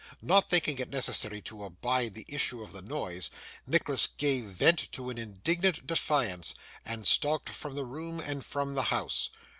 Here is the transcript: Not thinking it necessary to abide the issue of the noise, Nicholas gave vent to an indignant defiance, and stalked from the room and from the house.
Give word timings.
Not 0.23 0.49
thinking 0.49 0.79
it 0.79 0.89
necessary 0.89 1.43
to 1.43 1.63
abide 1.63 2.15
the 2.15 2.25
issue 2.27 2.63
of 2.63 2.71
the 2.71 2.81
noise, 2.81 3.29
Nicholas 3.67 4.07
gave 4.07 4.45
vent 4.45 4.91
to 4.93 5.11
an 5.11 5.19
indignant 5.19 5.85
defiance, 5.85 6.55
and 6.83 7.07
stalked 7.07 7.49
from 7.51 7.75
the 7.75 7.85
room 7.85 8.19
and 8.19 8.43
from 8.43 8.73
the 8.73 8.85
house. 8.89 9.29